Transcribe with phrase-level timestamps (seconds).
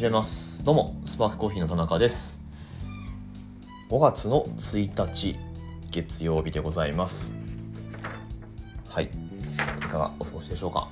[0.00, 0.64] 始めます。
[0.64, 2.40] どうもスパークコーヒーの田中です。
[3.90, 5.36] 5月の1日
[5.90, 7.36] 月曜日でございます。
[8.88, 9.10] はい。
[9.76, 10.88] いかがお過ごしでしょうか。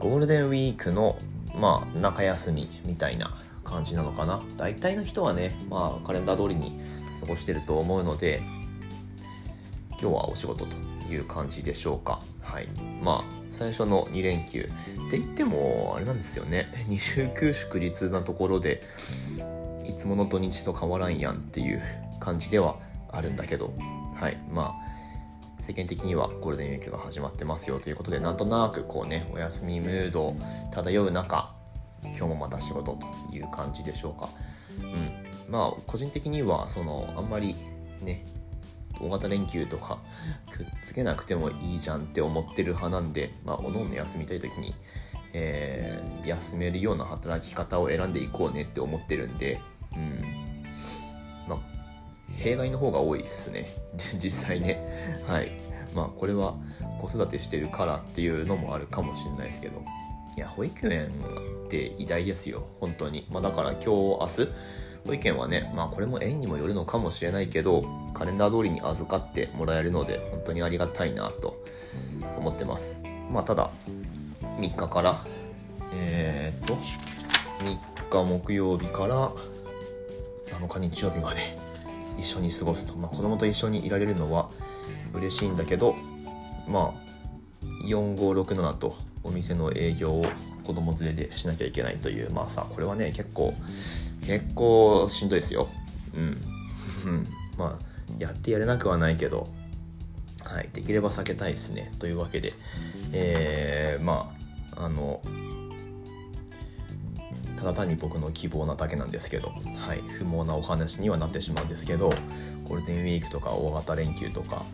[0.00, 1.16] ゴールデンウィークの
[1.54, 4.42] まあ中休みみたいな感じなのかな。
[4.56, 6.76] 大体の人はねまあカレンダー通りに
[7.20, 8.42] 過ごしてると思うので
[9.90, 10.93] 今日はお仕事と。
[11.14, 12.20] いう感じでしょうか。
[12.42, 12.68] はい。
[13.02, 16.66] まあ最初の2連休って言ってもあれなんですよね。
[16.88, 18.82] 二週休祝日なところで
[19.86, 21.82] いつもの土日と変わらんやんっていう
[22.20, 22.76] 感じでは
[23.10, 23.72] あるんだけど。
[24.14, 24.36] はい。
[24.50, 24.84] まあ
[25.60, 30.36] 世間的にはゴールデンウィークが始まってますよということでなんとなくこうねお休みムード
[30.72, 31.54] 漂う中
[32.02, 34.28] 今日もまた仕事という感じでしょうか。
[34.82, 35.52] うん。
[35.52, 37.56] まあ個人的にはそのあんまり
[38.02, 38.26] ね
[39.00, 39.98] 大型連休とか
[40.50, 44.74] くっつけなくてもいいじゃんって思ってる派なんで、まあ、おのおの休みたい時に、
[45.32, 49.60] えー、休めるような働き方を選んでいこうねって思ってるんで、
[49.96, 50.44] うん。
[51.48, 51.58] まあ、
[52.36, 53.72] 弊害の方が多いですね。
[54.18, 55.22] 実際ね。
[55.26, 55.50] はい。
[55.94, 56.56] まあ、これは
[57.00, 59.82] 子育てしてるからっていうのもあるかもしれないですけど。
[60.36, 61.12] いや、保育園
[61.66, 62.66] って偉大ですよ。
[62.80, 63.26] 本当に。
[63.30, 64.48] まあ、だから今日、明日、
[65.06, 71.62] 保育園はね、まあこれも園にもよるのかもしれないけど、カレンダー通りに預かってもらえるので、本当にありがたいなと
[72.38, 73.04] 思ってます。
[73.30, 73.70] まあただ、
[74.58, 75.24] 3日から、
[75.94, 76.78] えー、っと、
[77.60, 79.32] 3日木曜日から
[80.58, 81.58] 7日日曜日まで
[82.18, 82.94] 一緒に過ごすと。
[82.94, 84.48] まあ子供と一緒にいられるのは
[85.12, 85.96] 嬉しいんだけど、
[86.66, 87.04] まあ、
[87.86, 90.26] 4567とお店の営業を
[90.66, 93.54] 子供連れでしなきゃいけないというまあさこれはね結構
[94.26, 95.68] 結構しんどいですよ。
[96.14, 96.40] うん。
[97.58, 97.84] まあ、
[98.18, 99.48] やってやれなくはないけど、
[100.42, 101.92] はい、できれば避けたいですね。
[101.98, 102.52] というわけで、
[103.12, 104.34] えー、ま
[104.76, 105.20] あ、あの、
[107.58, 112.10] ただ単に僕の希望なだけなんですけど、はい、不毛なお話にはなってしまうんですけど、
[112.64, 114.64] ゴールデンウィークとか大型連休とか、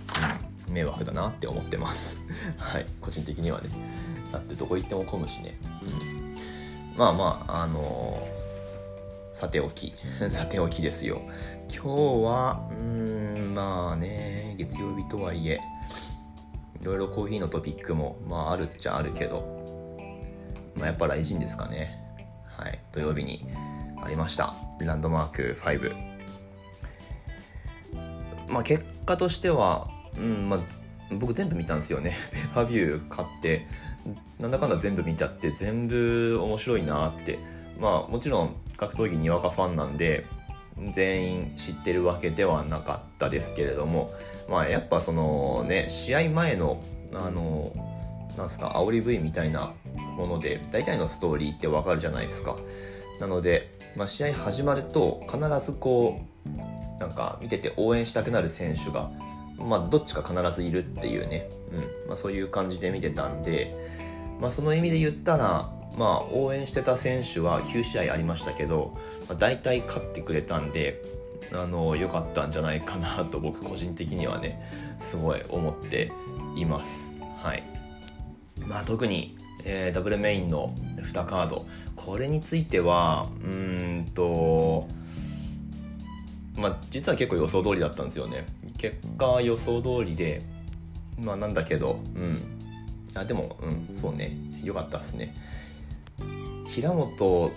[0.68, 2.18] うん、迷惑だなって思ってます。
[2.58, 3.68] はい、個人的にはね。
[4.32, 5.58] だってどこ行っても混むしね。
[5.82, 8.39] うん、まあまあ、あのー
[9.32, 9.94] さておき、
[10.28, 11.22] さておきですよ。
[11.68, 11.88] 今日
[12.24, 15.60] は、うーん、まあね、月曜日とはいえ、
[16.80, 19.44] いろいろコーヒーのトピックも、まああるっちゃあるけど、
[20.74, 21.96] まあやっぱ大臣ですかね。
[22.56, 23.46] はい、土曜日に
[24.02, 24.54] ありました。
[24.80, 25.94] ランドマーク5。
[28.48, 29.88] まあ結果としては、
[30.18, 30.60] うん、まあ
[31.14, 32.16] 僕全部見たんですよね。
[32.32, 33.66] ペーパービュー買って、
[34.40, 37.59] なんだかんだ全部見ちゃって、全部面白いなって。
[37.80, 40.26] まあもちろん格闘技にわかファンなんで
[40.92, 44.12] 全員知ってるわけではなかったですけれども
[44.48, 46.82] まあやっぱそのね試合前の
[47.12, 47.72] あの
[48.36, 49.72] なんすか煽り V みたいな
[50.16, 52.56] もので大体のストーリーってわかるじゃないですか。
[53.18, 59.10] なので、まあ、試合始まると必ずこうなんか見てて応援したくなる選手が
[59.58, 62.08] まあどっちか必ずいるっていうね、うん。
[62.08, 63.74] まあ、そういう感じで見てたんで、
[64.40, 68.96] まあ、その意味で言ったらまあ、応援してた選手は9試合ありましたけど、
[69.28, 71.02] まあ、大体勝ってくれたんで
[71.52, 74.60] あの良かったんじゃないかなと僕個人的にはね
[74.98, 76.12] すごい思って
[76.56, 77.16] います。
[77.42, 77.62] はい。
[78.66, 81.66] まあ、特に、えー、ダブルメインの2カード。
[81.96, 84.88] これについてはうんと
[86.56, 88.46] まあ実は結構予想通りだったんですよね。
[88.78, 90.42] 結果予想通りで
[91.18, 92.42] まあなんだけどうん。
[93.14, 94.36] あでもうんそうね。
[94.62, 95.34] 良かったっすね。
[96.70, 97.52] 平本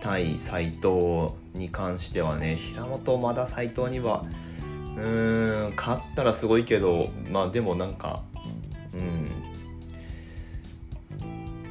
[0.00, 4.24] 対斎藤に関してはね平本まだ斎藤には
[4.96, 8.24] うーん勝ったらすごいけどまあでもなんか
[8.92, 9.30] うん。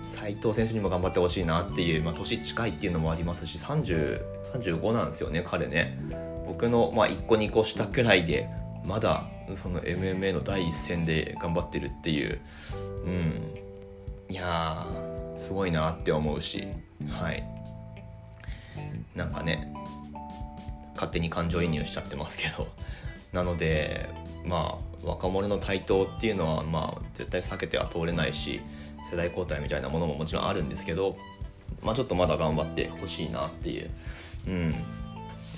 [0.06, 6.00] 斎藤選手にも頑張ってほしいなっていう、まあ、年近いっていうのもありますし3035なんですよね彼ね。
[6.48, 8.50] 僕の、まあ、1個2個下くらいで
[8.86, 12.40] まだその MMA の第一線で頑張ってるっていう。
[13.06, 13.60] うん。
[14.30, 14.86] いや
[15.40, 16.68] すごいなって思うし
[17.10, 17.44] はい。
[19.16, 19.74] なんかね
[20.94, 22.68] 勝手に感情移入しちゃってますけど。
[23.32, 24.10] なので
[24.44, 28.60] まあ若者の台頭っていうのはまあ絶対避けては通れないし
[29.10, 31.16] 世代交代みたいなものももちろんあるんですけど
[31.82, 33.90] まあちょっとまだ頑張ってほしいなっていう。
[34.48, 34.76] うん。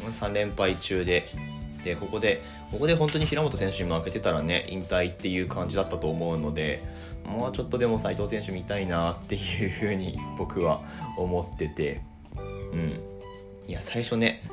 [0.09, 1.29] 3連敗中で
[1.83, 2.41] でここで
[2.71, 6.83] ここで本当に平本選手に負けてたらね引退っていう感じだったと思うので
[7.25, 10.81] もうちょっとでも斎藤選手見たいなっていうふうに僕は
[11.17, 12.01] 思ってて
[12.73, 13.11] うん。
[13.67, 14.43] いや最初ね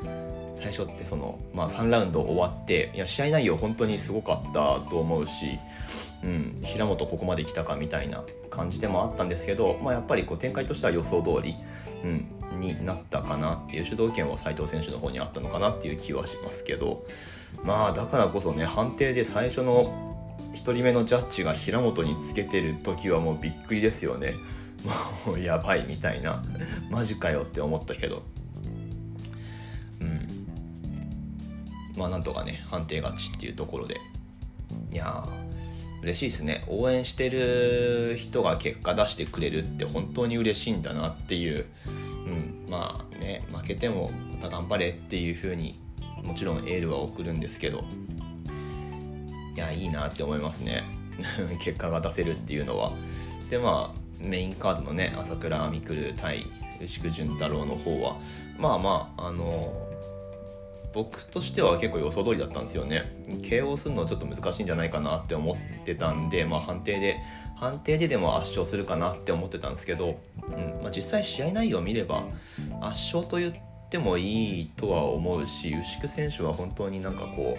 [0.59, 5.59] 最初ってその、まあ、3ラウンド終わっていや試合内容本当にすごかったと思うし、
[6.25, 11.55] うん、平本ここまで来たかみたいな感じでもあったんですけど、まあ、やっぱりこう展開としては予想通り、
[12.03, 12.07] う
[12.57, 17.07] ん、になったかなっていう主導権は斉藤選手の方にあったのかなっていう気はしますけど
[17.63, 20.17] まあだからこそね判定で最初の
[20.53, 24.35] 1人目のジャッジが平本につけてる時はもうびっくりですよね。
[25.27, 26.43] もうやばいみたいな
[26.89, 28.23] マジかよって思ったけど
[31.99, 34.01] まあなんとかね判定勝ちっていうところで。
[34.93, 35.49] いやー
[36.03, 36.65] 嬉しいですね。
[36.69, 45.77] 応援してる人が結果出してくれるって本当に嬉しいんだなっていう、うん、まあね負けてもまた頑張れっていう風に
[46.23, 47.85] もちろんエールは送るんですけど。
[49.57, 50.85] いやいいなって思いますね。
[51.61, 52.93] 結果が出せるっていうのは。
[53.51, 56.47] でまあメインカードのね朝倉未来対
[56.81, 58.17] 牛久潤太郎の方は。
[58.57, 59.88] まあまああの
[60.93, 63.05] 僕としては結構予想通りだったんですよね。
[63.43, 67.17] KO するのはちょっと難しいんじゃないかなって思ってたんで、まあ、判定で
[67.57, 72.25] 判定ででも圧勝するかなって思ってたんですけど、うんまあ、実際試合内容を見れば
[72.81, 73.55] 圧勝と言っ
[73.91, 77.59] てもいいとは思うし牛久選手は本当になんかこ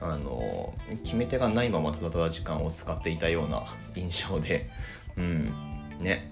[0.00, 0.72] うあの
[1.02, 4.70] 決め手がないままただただ時間を使っていたような印象で、
[5.16, 5.52] うん、
[6.00, 6.30] ね。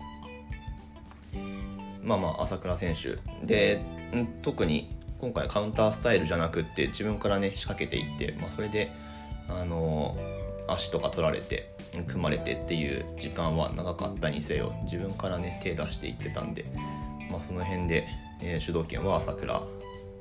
[2.02, 3.19] まあまあ朝倉選手。
[3.46, 3.82] で
[4.43, 4.90] 特に
[5.23, 8.91] 今回カウンタースタイルじゃなくって自分からね仕掛けていって、まあ、それで
[9.49, 10.17] あの
[10.67, 11.73] 足とか取られて
[12.09, 16.65] 組まれてっていう時間は長かったにせよ自分からね手出していってたんで、
[17.31, 18.09] まあ、その辺で、
[18.43, 19.63] えー、主導権は朝倉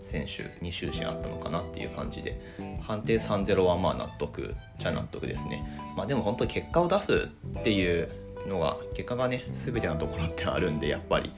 [0.04, 2.40] 選手に終始あったのかなっていう感じで
[2.84, 5.64] 判定3-0はまあ納得じゃ納得ですね。
[5.98, 8.08] まあでも本当結果を出すっていう
[8.48, 11.32] のが結果がね全てのところってあるんでやっぱり、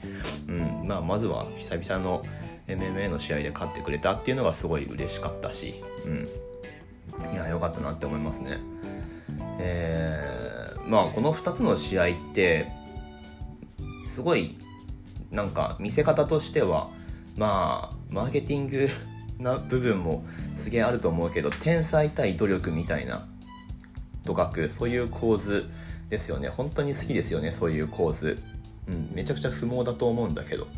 [0.48, 2.22] うんまあ、まずは久々の
[2.66, 6.28] MMA の試合で勝ってくれたっていうのがすごい嬉しかったし、うん、
[7.32, 8.58] いや良かったなって思いますね。
[9.58, 12.70] えー、まあこの2つの試合って
[14.06, 14.56] すごい
[15.30, 16.90] なんか見せ方としては
[17.36, 18.88] まあマーケティング
[19.38, 20.24] な部分も
[20.54, 23.26] すげえあると思うけど天才対努力みたいな
[24.24, 25.68] とかくそういう構図
[26.08, 26.48] ですよね。
[26.48, 28.38] 本当に好きですよねそういう構図、
[28.86, 30.68] うん、めちゃくちゃ不毛だと思うんだけど、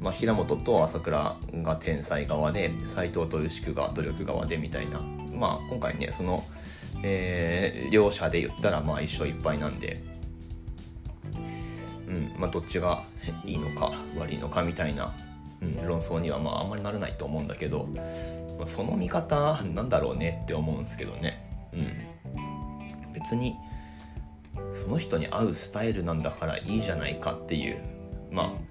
[0.00, 5.00] まあ、平本と朝倉が天才側で斎藤と牛久が努力側でみたいな、
[5.34, 6.44] まあ、今回ねその、
[7.02, 10.02] えー、両者で言ったらまあ一勝一敗なんで、
[12.08, 13.02] うんまあ、どっちが
[13.44, 15.14] いいのか悪いのかみたいな、
[15.62, 17.88] うん、論争にはまああんまりならないと思うんだけど、
[18.58, 21.70] まあ、その見方なんだろうねって思うんですけどね。
[21.72, 23.12] うん。
[23.12, 23.56] 別に
[24.72, 27.78] その人に合うスタイルなんだからいいじゃないかっていう。
[28.30, 28.65] まあ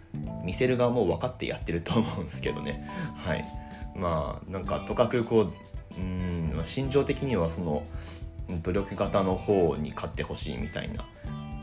[0.46, 2.88] 見せる側も分かってやってると思うんですけどね。
[3.16, 3.46] はい。
[3.96, 5.54] まあなんかとかくこう
[5.98, 7.84] うん心情的にはその
[8.62, 11.06] 努力型の方に勝ってほしいみたいな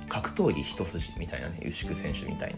[0.09, 2.57] 格闘技一筋みたいなね牛久選手みたい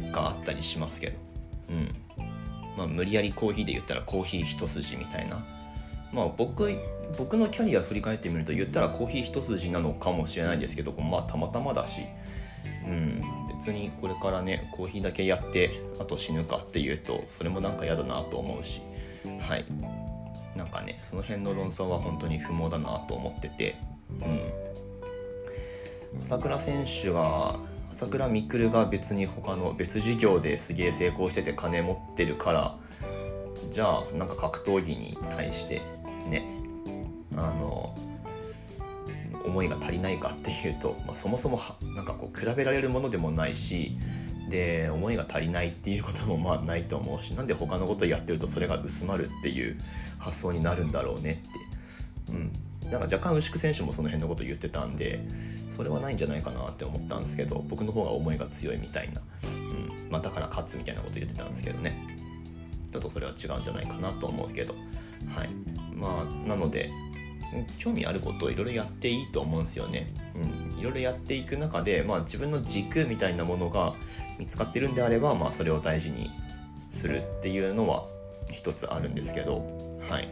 [0.00, 1.18] ながあったりしますけど。
[1.70, 1.88] うん。
[2.76, 5.44] まあ無理やりコーヒーで言ったらコーヒー一筋みたいな。
[6.12, 6.72] まあ僕
[7.16, 12.02] 僕のキャリア振り返ってみると言ったらコーヒー一筋なのかもしれないんですけどまあたまたまだし、
[12.86, 13.22] うん、
[13.58, 18.80] 別にこれからねコーヒーだけやってあと死ぬかっていうとそれもなんか嫌だなと思うし
[19.40, 19.64] はい。
[20.58, 23.76] なんかねその辺の論争は本当に不毛だなと思ってて、
[24.20, 27.58] うん、朝倉選手が
[27.90, 32.76] 朝倉未来が別に他の別事業ですげえ成功してて金持ってるから
[33.70, 35.80] じゃあなんか格闘技に対して
[36.28, 36.44] ね
[37.36, 37.94] あの
[39.44, 41.58] 思いが足りないかっていうと、まあ、そもそも
[41.94, 43.96] なんかこう比べられるものでもないし
[44.48, 49.78] で思いが足りないっていうこともまあないと思うしなんで他のことやってるとそれが薄まるっていう
[50.18, 51.42] 発想になるんだろうね
[52.28, 52.32] って。
[52.32, 52.52] うん。
[52.90, 55.20] なんか若干牛久選手もその辺のこと言ってたんで
[55.68, 60.10] それはないんじゃないかなって思ったんですけど僕の方が思いが強いみたいな、うん。
[60.10, 62.16] まあ、だから勝つみたいなこと言ってたんですけどね。
[62.90, 64.74] ちょっとそれは違うんじゃないかなと思うけど。
[65.34, 65.50] はい。
[65.94, 66.90] まあなので
[67.78, 70.12] 興味あることをいろいろやっていいと思うんですよね。
[70.78, 73.94] いろいろやっていく中で、まあ、自分の軸みたいなものが
[74.38, 76.30] 見つかってるんであれば、まあ、それを大事に
[76.90, 78.06] するっていうのは
[78.52, 79.62] 一つあるんですけど、
[80.08, 80.28] はい、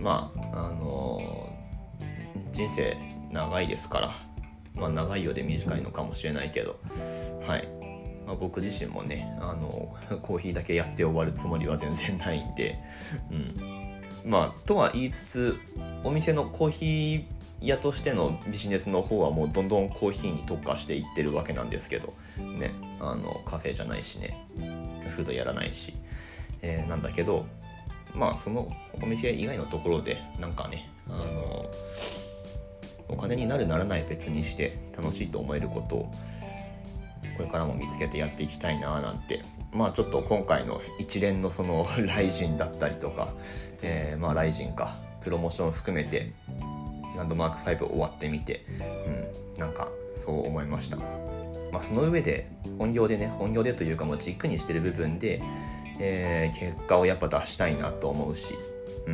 [0.00, 2.96] まああのー、人生
[3.30, 4.18] 長いですから、
[4.74, 6.78] まあ、長いようで短いのかもしれないけど、
[7.46, 7.68] はい。
[8.26, 12.78] まあ、僕自身もねあのコーヒーだけやって終わるつもりは全然ないんで、
[13.30, 13.87] うん、
[14.28, 15.56] まあとは言いつつ
[16.04, 24.46] お店のコーヒー屋としてのビジネスの方はもうどんどんコーヒーに特化していってるわけなんですけどねあのカフェじゃないしね
[25.08, 25.94] フードやらないし、
[26.60, 27.46] えー、なんだけど
[28.14, 28.68] まあその
[29.02, 31.70] お店以外のところでなんかねあの
[33.08, 36.12] お金になるならない別にして楽しいと思えることを
[37.38, 39.42] これからも見つけてやっていきたいななんて
[39.72, 43.32] まあちょっと今回の一連のそのライジンだったりとか、
[43.80, 46.32] えー、まあライジンかプロモーション含めて
[47.16, 48.64] ランドマーク5終わってみて、
[49.54, 50.96] うん、なんかそう思いました。
[50.96, 55.42] まあ、その上で本業でね本業でというかもう軸にしてる部分で、
[56.00, 58.54] えー、結果をやっぱ出したいなと思うし、
[59.06, 59.10] う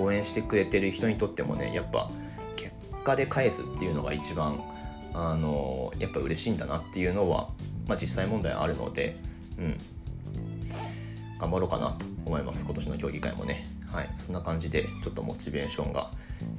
[0.00, 2.10] ん、応援してくれてる人にとってもねやっぱ
[2.56, 2.72] 結
[3.04, 4.60] 果で返すっていうのが一番
[5.14, 7.48] あのやっぱ嬉しいんだなっていうのは、
[7.86, 9.16] まあ、実際問題あるので、
[9.58, 9.78] うん、
[11.38, 12.64] 頑張ろうかなと思います。
[12.64, 13.66] 今年の競技会もね。
[13.90, 14.10] はい。
[14.16, 16.10] そんな感じでちょっとモチベーションが、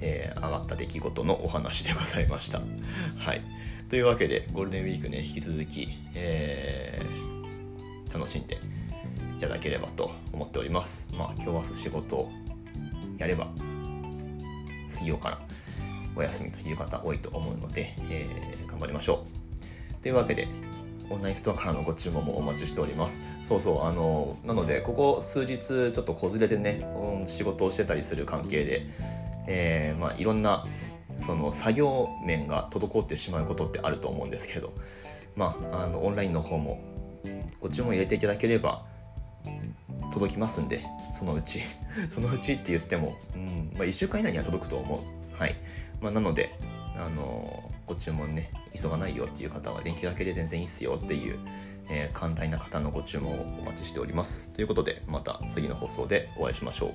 [0.02, 2.62] えー、上がった出来事のお話でございました。
[3.18, 3.42] はい。
[3.90, 8.60] というわけでゴールデンウィークね引き続き、えー、楽しんで
[9.38, 11.10] いただければと思っております。
[11.14, 12.32] まあ今日明日仕事を
[13.18, 13.48] やれば
[14.88, 15.42] 水曜から
[16.16, 19.26] お休みという方多いと思うので、えー、頑張りましょ
[20.00, 20.02] う。
[20.02, 20.48] というわけで、
[21.10, 23.22] オンラインストアからのご注文もお待ちしております。
[23.44, 26.86] そうそう、あの、なので、ここ数日、ちょっと子連れでね、
[27.26, 28.88] 仕事をしてたりする関係で、
[29.48, 30.66] えー、まあ、いろんな、
[31.20, 34.74] その作業面が滞ってしまうことってあると思うんですけど、
[35.36, 36.82] まあ、あのオンラインの方も
[37.60, 38.86] ご注文入れていただければ
[40.12, 41.62] 届きますんでそのうち
[42.10, 45.56] そのうちって言っても、うんまあ、1週間以内には届くと思うはい
[46.02, 46.56] まあ、なので、
[46.98, 51.40] あのご注文ね、急がないよっていう方は電気だけで全然いいっすよっていう、
[51.90, 54.50] えー、簡単な方のご注文をお待ちしております。
[54.52, 56.94] ということで、また次の放送でお会いしましょう。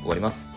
[0.00, 0.54] 終わります。